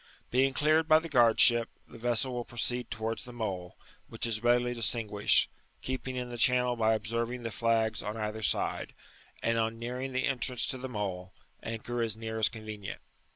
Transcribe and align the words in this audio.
''*' 0.19 0.31
Being 0.31 0.51
cleared 0.55 0.87
by 0.87 0.97
the 0.97 1.07
g^ard 1.09 1.37
ship, 1.37 1.69
the 1.87 1.99
vessel 1.99 2.33
will 2.33 2.43
proceed 2.43 2.89
towards 2.89 3.23
the 3.23 3.31
Mole, 3.31 3.77
which 4.09 4.25
is 4.25 4.41
readily 4.41 4.73
distinguished, 4.73 5.47
keeping 5.83 6.15
in 6.15 6.31
the 6.31 6.39
channel 6.39 6.75
by 6.75 6.95
observing 6.95 7.43
the 7.43 7.51
flags 7.51 8.01
on 8.01 8.17
either 8.17 8.41
side; 8.41 8.95
and 9.43 9.59
on 9.59 9.77
nearing 9.77 10.13
tl^ 10.13 10.23
entrance 10.25 10.65
to 10.69 10.79
the 10.79 10.89
Mole, 10.89 11.33
anchor 11.61 12.01
as 12.01 12.17
near 12.17 12.39
as 12.39 12.49
convenient. 12.49 12.99